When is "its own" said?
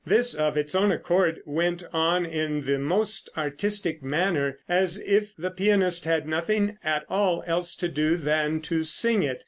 0.57-0.91